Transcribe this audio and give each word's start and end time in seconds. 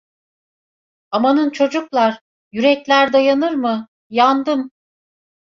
Amanın 1.11 1.49
çocuklar… 1.49 2.19
Yürekler 2.51 3.13
dayanır 3.13 3.51
mı… 3.53 3.87
Yandım! 4.09 4.71